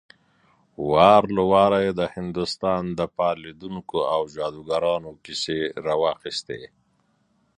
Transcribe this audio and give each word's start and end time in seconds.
وار 0.91 1.23
له 1.35 1.43
واره 1.51 1.79
يې 1.85 1.91
د 1.99 2.01
هندوستان 2.15 2.83
د 2.99 3.01
فال 3.15 3.35
ليدونکو 3.45 3.97
او 4.13 4.21
جادوګرانو 4.35 5.11
کيسې 5.25 5.59
راواخيستې. 5.85 6.61